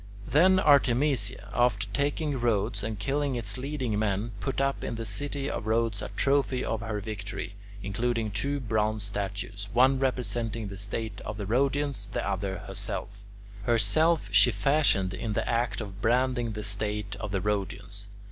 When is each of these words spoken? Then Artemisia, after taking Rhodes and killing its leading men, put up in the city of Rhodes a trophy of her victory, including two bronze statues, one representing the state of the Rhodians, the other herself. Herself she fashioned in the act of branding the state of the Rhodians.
Then 0.25 0.57
Artemisia, 0.59 1.47
after 1.53 1.85
taking 1.93 2.39
Rhodes 2.39 2.81
and 2.81 2.97
killing 2.97 3.35
its 3.35 3.55
leading 3.59 3.99
men, 3.99 4.31
put 4.39 4.59
up 4.59 4.83
in 4.83 4.95
the 4.95 5.05
city 5.05 5.47
of 5.47 5.67
Rhodes 5.67 6.01
a 6.01 6.07
trophy 6.15 6.65
of 6.65 6.81
her 6.81 6.99
victory, 6.99 7.53
including 7.83 8.31
two 8.31 8.59
bronze 8.59 9.03
statues, 9.03 9.69
one 9.73 9.99
representing 9.99 10.69
the 10.69 10.75
state 10.77 11.21
of 11.21 11.37
the 11.37 11.45
Rhodians, 11.45 12.07
the 12.07 12.27
other 12.27 12.57
herself. 12.65 13.21
Herself 13.65 14.29
she 14.31 14.49
fashioned 14.49 15.13
in 15.13 15.33
the 15.33 15.47
act 15.47 15.81
of 15.81 16.01
branding 16.01 16.53
the 16.53 16.63
state 16.63 17.15
of 17.17 17.29
the 17.29 17.39
Rhodians. 17.39 18.07